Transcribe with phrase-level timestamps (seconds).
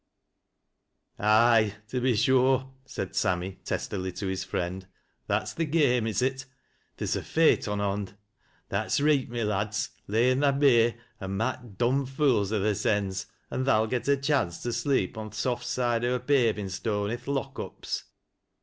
[1.19, 4.87] "Aye, to be sure!" said Sammy testily to his friend."
[5.27, 6.45] That's th' game is it?
[6.97, 8.15] Theer's a f eight on bond.
[8.69, 13.63] That's reet, my lads, lay in thy beer, an' mak' dom'd fool's o' thysens, an'
[13.65, 17.15] tha'lt get a chance to sleep on th' soft side o' a paving stone i'
[17.15, 18.05] th' lock ups."